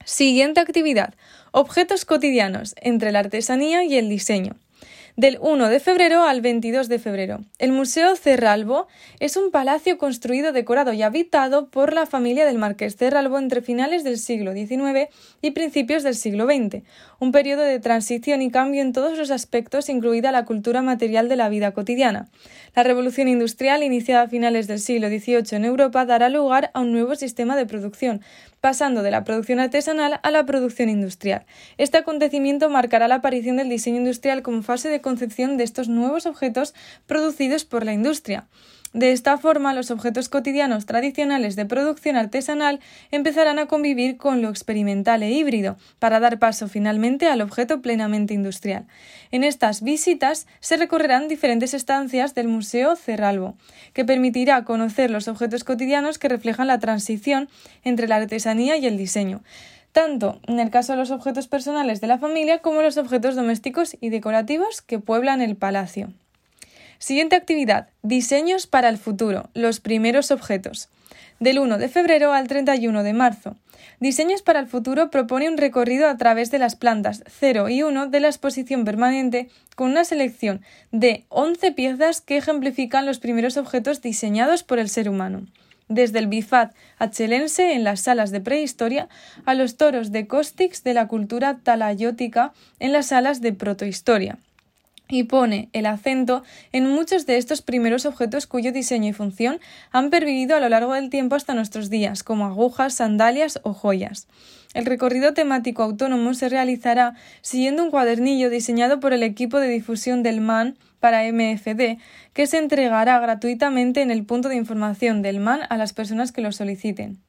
[0.05, 1.13] Siguiente actividad.
[1.51, 4.55] Objetos cotidianos entre la artesanía y el diseño
[5.17, 7.41] del 1 de febrero al 22 de febrero.
[7.59, 8.87] El Museo Cerralbo
[9.19, 14.05] es un palacio construido, decorado y habitado por la familia del Marqués Cerralbo entre finales
[14.05, 15.09] del siglo XIX
[15.41, 16.83] y principios del siglo XX,
[17.19, 21.37] un periodo de transición y cambio en todos los aspectos, incluida la cultura material de
[21.37, 22.29] la vida cotidiana.
[22.75, 26.93] La revolución industrial, iniciada a finales del siglo XVIII en Europa, dará lugar a un
[26.93, 28.21] nuevo sistema de producción,
[28.61, 31.47] pasando de la producción artesanal a la producción industrial.
[31.79, 36.27] Este acontecimiento marcará la aparición del diseño industrial como fase de concepción de estos nuevos
[36.27, 36.75] objetos
[37.07, 38.47] producidos por la industria.
[38.93, 44.49] De esta forma, los objetos cotidianos tradicionales de producción artesanal empezarán a convivir con lo
[44.49, 48.87] experimental e híbrido, para dar paso finalmente al objeto plenamente industrial.
[49.31, 53.57] En estas visitas se recorrerán diferentes estancias del Museo Cerralbo,
[53.93, 57.49] que permitirá conocer los objetos cotidianos que reflejan la transición
[57.85, 59.43] entre la artesanía y el diseño
[59.93, 63.97] tanto en el caso de los objetos personales de la familia como los objetos domésticos
[63.99, 66.13] y decorativos que pueblan el palacio.
[66.99, 67.89] Siguiente actividad.
[68.03, 69.51] Diseños para el futuro.
[69.53, 70.89] Los primeros objetos.
[71.41, 73.57] Del 1 de febrero al 31 de marzo.
[74.01, 78.07] Diseños para el futuro propone un recorrido a través de las plantas 0 y 1
[78.07, 84.01] de la exposición permanente con una selección de 11 piezas que ejemplifican los primeros objetos
[84.01, 85.47] diseñados por el ser humano.
[85.89, 89.09] Desde el bifat achelense en las salas de prehistoria
[89.45, 94.39] a los toros de Costix de la cultura talayótica en las salas de protohistoria
[95.09, 96.43] y pone el acento
[96.73, 99.61] en muchos de estos primeros objetos cuyo diseño y función
[99.93, 104.27] han pervivido a lo largo del tiempo hasta nuestros días, como agujas, sandalias o joyas.
[104.75, 110.23] El recorrido temático autónomo se realizará siguiendo un cuadernillo diseñado por el equipo de difusión
[110.23, 111.99] del MAN para MFD,
[112.35, 116.43] que se entregará gratuitamente en el punto de información del MAN a las personas que
[116.43, 117.21] lo soliciten.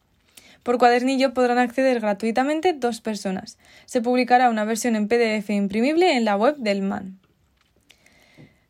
[0.63, 3.57] Por cuadernillo podrán acceder gratuitamente dos personas.
[3.85, 7.19] Se publicará una versión en PDF imprimible en la web del MAN.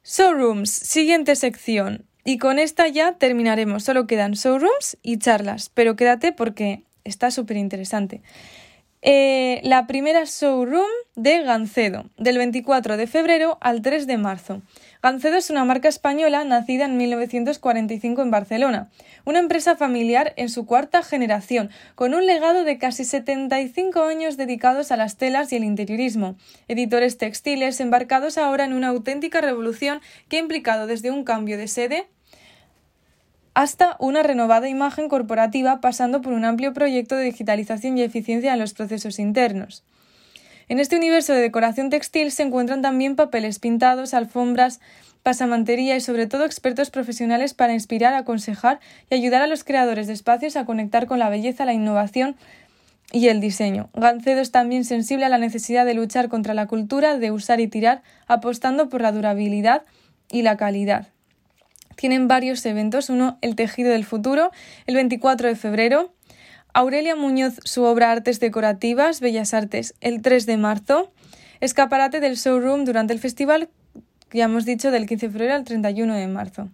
[0.10, 2.06] Showrooms, siguiente sección.
[2.24, 3.84] Y con esta ya terminaremos.
[3.84, 8.22] Solo quedan showrooms y charlas, pero quédate porque está súper interesante.
[9.02, 14.62] Eh, la primera showroom de Gancedo, del 24 de febrero al 3 de marzo.
[15.08, 18.90] Gancedo es una marca española nacida en 1945 en Barcelona,
[19.24, 24.92] una empresa familiar en su cuarta generación, con un legado de casi 75 años dedicados
[24.92, 26.36] a las telas y el interiorismo,
[26.68, 31.70] editores textiles embarcados ahora en una auténtica revolución que ha implicado desde un cambio de
[31.70, 32.10] sede
[33.54, 38.60] hasta una renovada imagen corporativa pasando por un amplio proyecto de digitalización y eficiencia en
[38.60, 39.86] los procesos internos.
[40.70, 44.82] En este universo de decoración textil se encuentran también papeles pintados, alfombras,
[45.24, 50.14] pasamantería y sobre todo expertos profesionales para inspirar, aconsejar y ayudar a los creadores de
[50.14, 52.36] espacios a conectar con la belleza, la innovación
[53.14, 53.90] y el diseño.
[53.94, 57.68] Gancedo es también sensible a la necesidad de luchar contra la cultura de usar y
[57.68, 59.84] tirar, apostando por la durabilidad
[60.30, 61.08] y la calidad.
[61.96, 64.52] Tienen varios eventos, uno el tejido del futuro,
[64.86, 66.14] el 24 de febrero,
[66.80, 71.12] Aurelia Muñoz, su obra Artes Decorativas, Bellas Artes, el 3 de marzo.
[71.60, 73.70] Escaparate del showroom durante el festival,
[74.32, 76.70] ya hemos dicho, del 15 de febrero al 31 de marzo.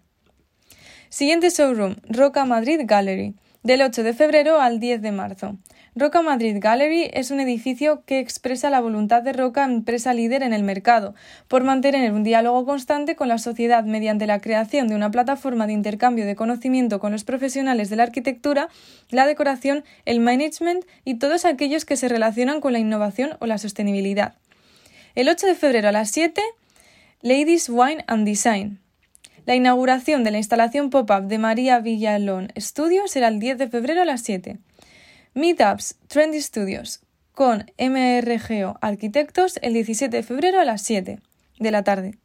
[1.08, 5.58] Siguiente showroom, Roca Madrid Gallery, del 8 de febrero al 10 de marzo.
[5.96, 10.52] Roca Madrid Gallery es un edificio que expresa la voluntad de Roca, empresa líder en
[10.52, 11.14] el mercado,
[11.48, 15.74] por mantener un diálogo constante con la sociedad mediante la creación de una plataforma de
[15.74, 18.70] intercambio de conocimiento con los profesionales de la arquitectura,
[19.12, 23.60] la decoración, el management y todos aquellos que se relacionan con la innovación o la
[23.60, 24.34] sostenibilidad.
[25.14, 26.42] El 8 de febrero a las 7,
[27.22, 28.80] Ladies Wine and Design.
[29.46, 34.02] La inauguración de la instalación pop-up de María Villalón Studio será el 10 de febrero
[34.02, 34.58] a las 7.
[35.36, 37.02] Meetups Trendy Studios
[37.34, 41.20] con MRGO Arquitectos el 17 de febrero a las 7
[41.60, 42.20] de la tarde.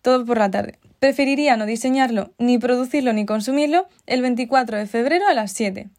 [0.00, 0.78] Todo por la tarde.
[0.98, 5.90] Preferiría no diseñarlo, ni producirlo, ni consumirlo el 24 de febrero a las 7.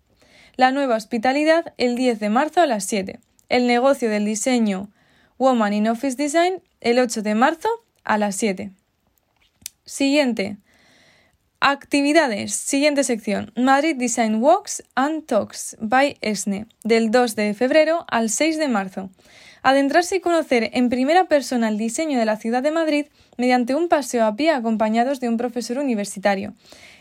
[0.56, 3.20] La nueva hospitalidad el 10 de marzo a las 7.
[3.50, 4.90] El negocio del diseño
[5.38, 7.70] Woman in Office Design el 8 de marzo
[8.04, 8.72] a las 7.
[9.86, 10.58] Siguiente.
[11.66, 12.54] Actividades.
[12.54, 13.54] Siguiente sección.
[13.56, 19.10] Madrid Design Walks and Talks by ESNE, del 2 de febrero al 6 de marzo.
[19.62, 23.06] Adentrarse y conocer en primera persona el diseño de la ciudad de Madrid
[23.38, 26.54] mediante un paseo a pie acompañados de un profesor universitario.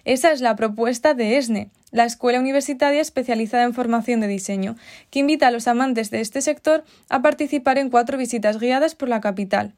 [0.05, 4.77] Esa es la propuesta de ESNE, la Escuela Universitaria Especializada en Formación de Diseño,
[5.11, 9.09] que invita a los amantes de este sector a participar en cuatro visitas guiadas por
[9.09, 9.75] la capital.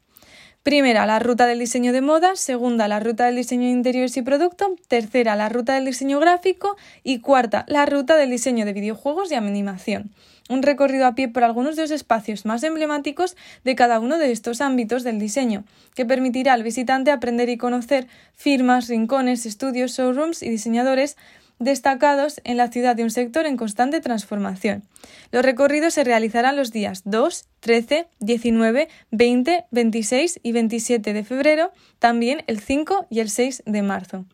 [0.65, 2.35] Primera, la ruta del diseño de moda.
[2.35, 4.75] Segunda, la ruta del diseño de interiores y producto.
[4.87, 6.75] Tercera, la ruta del diseño gráfico.
[7.03, 10.09] Y cuarta, la ruta del diseño de videojuegos y animación.
[10.49, 14.31] Un recorrido a pie por algunos de los espacios más emblemáticos de cada uno de
[14.31, 20.41] estos ámbitos del diseño, que permitirá al visitante aprender y conocer firmas, rincones, estudios, showrooms
[20.41, 21.15] y diseñadores
[21.59, 24.83] destacados en la ciudad de un sector en constante transformación.
[25.31, 31.71] Los recorridos se realizarán los días 2, 13, 19, 20, 26 y 27 de febrero,
[31.99, 34.25] también el 5 y el 6 de marzo.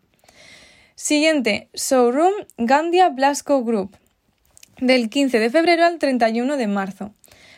[0.95, 3.97] Siguiente, Showroom Gandia Blasco Group,
[4.79, 7.13] del 15 de febrero al 31 de marzo.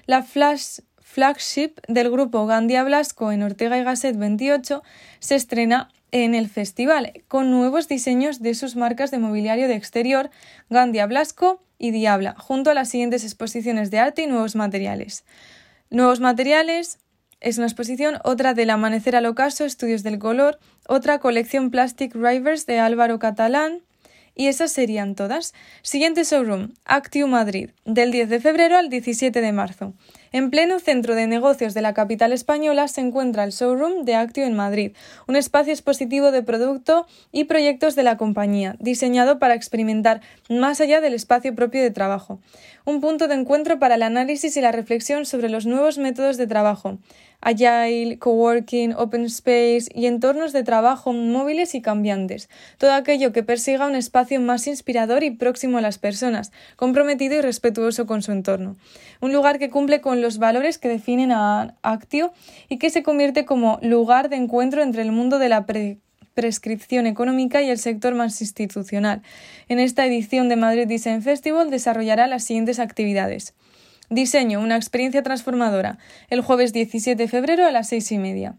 [0.05, 0.79] La flash
[1.13, 4.81] flagship del grupo Gandia Blasco en Ortega y Gasset 28
[5.19, 10.29] se estrena en el festival con nuevos diseños de sus marcas de mobiliario de exterior,
[10.69, 15.25] Gandia Blasco y Diabla, junto a las siguientes exposiciones de arte y nuevos materiales.
[15.89, 16.99] Nuevos materiales
[17.39, 22.67] es una exposición, otra del Amanecer al Ocaso, Estudios del Color, otra colección Plastic Rivers
[22.67, 23.81] de Álvaro Catalán,
[24.35, 25.53] y esas serían todas.
[25.81, 29.93] Siguiente showroom, Actiu Madrid, del 10 de febrero al 17 de marzo.
[30.33, 34.45] En pleno centro de negocios de la capital española se encuentra el showroom de Actio
[34.45, 34.93] en Madrid,
[35.27, 41.01] un espacio expositivo de producto y proyectos de la compañía, diseñado para experimentar más allá
[41.01, 42.39] del espacio propio de trabajo.
[42.83, 46.47] Un punto de encuentro para el análisis y la reflexión sobre los nuevos métodos de
[46.47, 46.97] trabajo,
[47.43, 52.49] agile, coworking, open space y entornos de trabajo móviles y cambiantes.
[52.77, 57.41] Todo aquello que persiga un espacio más inspirador y próximo a las personas, comprometido y
[57.41, 58.75] respetuoso con su entorno.
[59.21, 62.33] Un lugar que cumple con los valores que definen a Actio
[62.69, 65.65] y que se convierte como lugar de encuentro entre el mundo de la
[66.33, 69.21] prescripción económica y el sector más institucional.
[69.67, 73.53] En esta edición de Madrid Design Festival desarrollará las siguientes actividades.
[74.09, 75.97] Diseño, una experiencia transformadora,
[76.29, 78.55] el jueves 17 de febrero a las seis y media.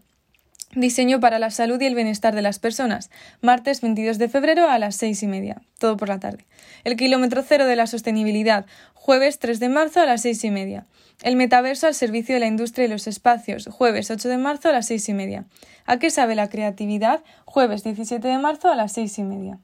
[0.75, 3.09] Diseño para la salud y el bienestar de las personas,
[3.41, 6.45] martes 22 de febrero a las seis y media, todo por la tarde.
[6.83, 10.85] El kilómetro cero de la sostenibilidad, jueves 3 de marzo a las seis y media.
[11.23, 14.73] El metaverso al servicio de la industria y los espacios, jueves 8 de marzo a
[14.73, 15.45] las seis y media.
[15.85, 17.23] ¿A qué sabe la creatividad?
[17.45, 19.59] Jueves 17 de marzo a las seis y media.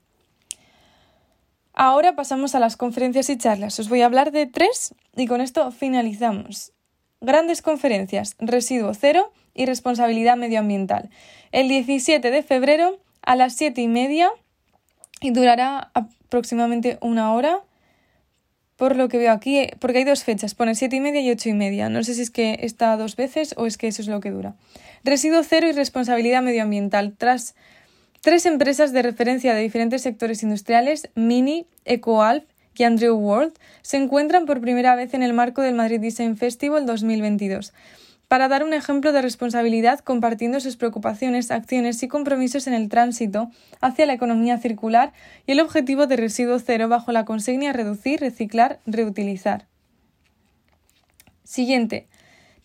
[1.74, 3.80] Ahora pasamos a las conferencias y charlas.
[3.80, 6.74] Os voy a hablar de tres y con esto finalizamos.
[7.22, 11.10] Grandes conferencias, residuo cero y responsabilidad medioambiental.
[11.52, 14.32] El 17 de febrero a las siete y media
[15.22, 17.62] y durará aproximadamente una hora.
[18.76, 21.50] Por lo que veo aquí, porque hay dos fechas, pone siete y media y ocho
[21.50, 21.88] y media.
[21.88, 24.32] No sé si es que está dos veces o es que eso es lo que
[24.32, 24.56] dura.
[25.04, 27.14] Residuo cero y responsabilidad medioambiental.
[27.16, 27.54] Tras
[28.22, 32.44] Tres empresas de referencia de diferentes sectores industriales, Mini, EcoAlf
[32.76, 36.86] y Andrew World, se encuentran por primera vez en el marco del Madrid Design Festival
[36.86, 37.74] 2022
[38.28, 43.50] para dar un ejemplo de responsabilidad compartiendo sus preocupaciones, acciones y compromisos en el tránsito
[43.82, 45.14] hacia la economía circular
[45.48, 49.66] y el objetivo de residuo cero bajo la consigna reducir, reciclar, reutilizar.
[51.44, 52.08] Siguiente.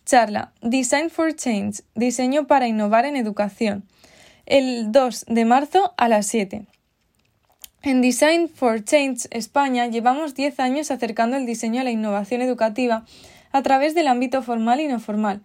[0.05, 0.53] Charla.
[0.61, 1.81] Design for Change.
[1.95, 3.83] Diseño para innovar en educación
[4.47, 6.65] el 2 de marzo a las 7.
[7.83, 13.03] En Design for Change España llevamos 10 años acercando el diseño a la innovación educativa
[13.51, 15.41] a través del ámbito formal y no formal.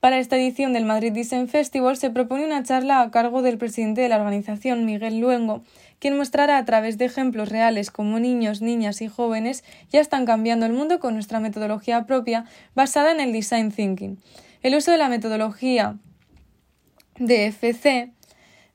[0.00, 4.00] Para esta edición del Madrid Design Festival se propone una charla a cargo del presidente
[4.00, 5.62] de la organización, Miguel Luengo,
[5.98, 10.64] quien mostrará a través de ejemplos reales cómo niños, niñas y jóvenes ya están cambiando
[10.64, 14.18] el mundo con nuestra metodología propia basada en el Design Thinking.
[14.62, 15.98] El uso de la metodología
[17.18, 18.15] de FC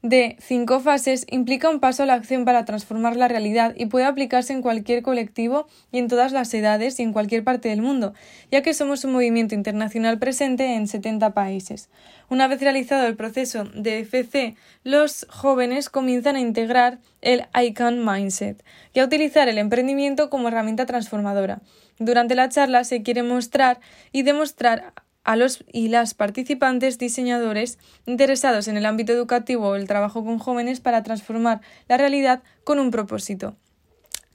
[0.02, 4.06] de cinco fases implica un paso a la acción para transformar la realidad y puede
[4.06, 8.14] aplicarse en cualquier colectivo y en todas las edades y en cualquier parte del mundo,
[8.52, 11.90] ya que somos un movimiento internacional presente en 70 países.
[12.30, 18.64] Una vez realizado el proceso de FC, los jóvenes comienzan a integrar el ICANN Mindset
[18.94, 21.62] y a utilizar el emprendimiento como herramienta transformadora.
[22.00, 23.80] Durante la charla se quiere mostrar
[24.12, 24.94] y demostrar
[25.24, 30.40] a los y las participantes diseñadores interesados en el ámbito educativo o el trabajo con
[30.40, 33.56] jóvenes para transformar la realidad con un propósito.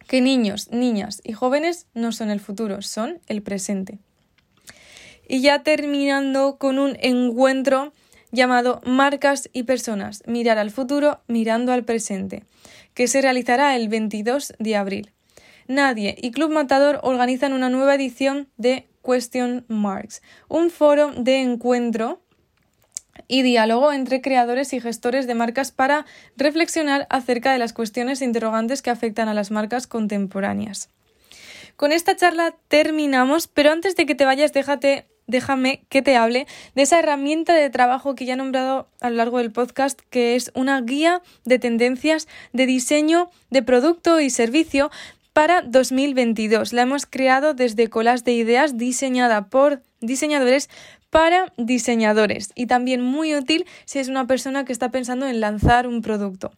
[0.06, 3.98] Que niños, niñas y jóvenes no son el futuro, son el presente.
[5.28, 7.92] Y ya terminando con un encuentro
[8.30, 12.44] llamado Marcas y Personas, mirar al futuro mirando al presente,
[12.94, 15.12] que se realizará el 22 de abril.
[15.68, 22.20] Nadie y Club Matador organizan una nueva edición de Question Marks, un foro de encuentro
[23.28, 28.24] y diálogo entre creadores y gestores de marcas para reflexionar acerca de las cuestiones e
[28.24, 30.90] interrogantes que afectan a las marcas contemporáneas.
[31.76, 36.46] Con esta charla terminamos, pero antes de que te vayas, déjate, déjame que te hable
[36.74, 40.36] de esa herramienta de trabajo que ya he nombrado a lo largo del podcast, que
[40.36, 44.90] es una guía de tendencias de diseño de producto y servicio
[45.36, 46.72] para 2022.
[46.72, 50.70] La hemos creado desde Colas de Ideas diseñada por diseñadores
[51.10, 55.88] para diseñadores y también muy útil si es una persona que está pensando en lanzar
[55.88, 56.52] un producto.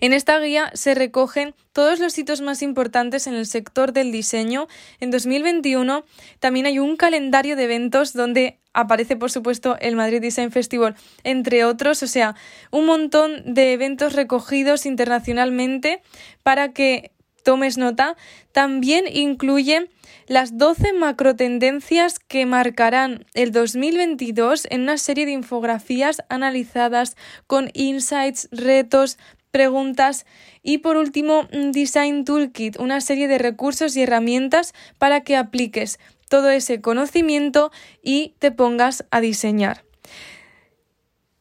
[0.00, 4.68] En esta guía se recogen todos los hitos más importantes en el sector del diseño.
[5.00, 6.04] En 2021
[6.40, 10.94] también hay un calendario de eventos donde aparece, por supuesto, el Madrid Design Festival,
[11.24, 12.34] entre otros, o sea,
[12.70, 16.02] un montón de eventos recogidos internacionalmente
[16.42, 17.15] para que
[17.46, 18.16] tomes nota,
[18.50, 19.88] también incluye
[20.26, 27.16] las 12 macrotendencias que marcarán el 2022 en una serie de infografías analizadas
[27.46, 29.16] con insights, retos,
[29.52, 30.26] preguntas
[30.64, 36.50] y por último Design Toolkit, una serie de recursos y herramientas para que apliques todo
[36.50, 37.70] ese conocimiento
[38.02, 39.84] y te pongas a diseñar.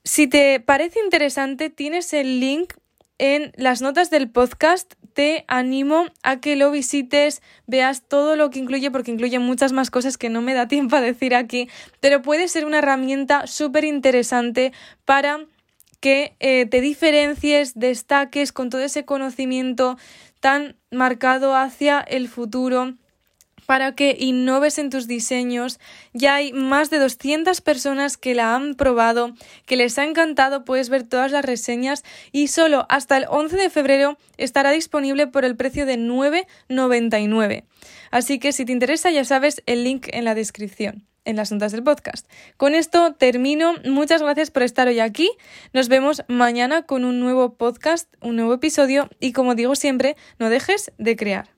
[0.03, 2.73] Si te parece interesante, tienes el link
[3.17, 4.93] en las notas del podcast.
[5.13, 9.89] Te animo a que lo visites, veas todo lo que incluye, porque incluye muchas más
[9.89, 13.85] cosas que no me da tiempo a decir aquí, pero puede ser una herramienta súper
[13.85, 14.73] interesante
[15.05, 15.45] para
[15.99, 19.97] que eh, te diferencies, destaques con todo ese conocimiento
[20.39, 22.95] tan marcado hacia el futuro
[23.65, 25.79] para que innoves en tus diseños.
[26.13, 29.33] Ya hay más de 200 personas que la han probado,
[29.65, 33.69] que les ha encantado, puedes ver todas las reseñas y solo hasta el 11 de
[33.69, 37.63] febrero estará disponible por el precio de 9,99.
[38.11, 41.71] Así que si te interesa ya sabes el link en la descripción en las notas
[41.71, 42.27] del podcast.
[42.55, 43.73] Con esto termino.
[43.83, 45.29] Muchas gracias por estar hoy aquí.
[45.73, 50.49] Nos vemos mañana con un nuevo podcast, un nuevo episodio y como digo siempre, no
[50.49, 51.54] dejes de crear.